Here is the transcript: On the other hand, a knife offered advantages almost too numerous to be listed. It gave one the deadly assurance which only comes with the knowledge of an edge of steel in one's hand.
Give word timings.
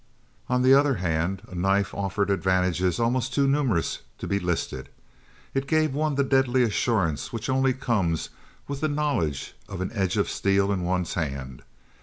On 0.49 0.63
the 0.63 0.73
other 0.73 0.95
hand, 0.95 1.43
a 1.47 1.53
knife 1.53 1.93
offered 1.93 2.31
advantages 2.31 2.99
almost 2.99 3.35
too 3.35 3.47
numerous 3.47 3.99
to 4.17 4.25
be 4.25 4.39
listed. 4.39 4.89
It 5.53 5.67
gave 5.67 5.93
one 5.93 6.15
the 6.15 6.23
deadly 6.23 6.63
assurance 6.63 7.31
which 7.31 7.51
only 7.51 7.73
comes 7.73 8.29
with 8.67 8.81
the 8.81 8.87
knowledge 8.89 9.53
of 9.69 9.79
an 9.79 9.91
edge 9.93 10.17
of 10.17 10.27
steel 10.27 10.71
in 10.71 10.81
one's 10.83 11.13
hand. 11.13 11.61